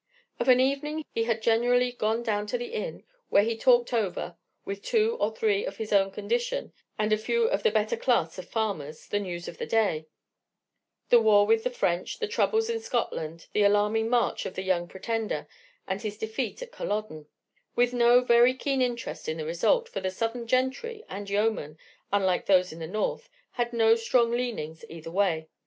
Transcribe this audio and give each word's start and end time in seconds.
Of 0.39 0.49
an 0.49 0.59
evening 0.59 1.05
he 1.13 1.25
had 1.25 1.43
generally 1.43 1.91
gone 1.91 2.23
down 2.23 2.47
to 2.47 2.57
the 2.57 2.73
inn, 2.73 3.03
where 3.29 3.43
he 3.43 3.55
talked 3.55 3.93
over, 3.93 4.35
with 4.65 4.81
two 4.81 5.15
or 5.19 5.31
three 5.31 5.63
of 5.63 5.77
his 5.77 5.93
own 5.93 6.09
condition 6.09 6.73
and 6.97 7.13
a 7.13 7.19
few 7.19 7.43
of 7.43 7.61
the 7.61 7.69
better 7.69 7.95
class 7.95 8.39
of 8.39 8.49
farmers, 8.49 9.05
the 9.07 9.19
news 9.19 9.47
of 9.47 9.59
the 9.59 9.67
day, 9.67 10.07
the 11.09 11.21
war 11.21 11.45
with 11.45 11.63
the 11.63 11.69
French, 11.69 12.17
the 12.17 12.27
troubles 12.27 12.67
in 12.67 12.79
Scotland, 12.79 13.45
the 13.53 13.61
alarming 13.61 14.09
march 14.09 14.47
of 14.47 14.55
the 14.55 14.63
Young 14.63 14.87
Pretender, 14.87 15.47
and 15.87 16.01
his 16.01 16.17
defeat 16.17 16.63
at 16.63 16.71
Culloden 16.71 17.27
with 17.75 17.93
no 17.93 18.21
very 18.21 18.55
keen 18.55 18.81
interest 18.81 19.29
in 19.29 19.37
the 19.37 19.45
result, 19.45 19.87
for 19.87 19.99
the 19.99 20.09
Southern 20.09 20.47
gentry 20.47 21.03
and 21.09 21.29
yeomen, 21.29 21.77
unlike 22.11 22.47
those 22.47 22.73
in 22.73 22.79
the 22.79 22.87
North, 22.87 23.29
had 23.51 23.71
no 23.71 23.93
strong 23.93 24.31
leanings 24.31 24.83
either 24.89 25.11
way. 25.11 25.47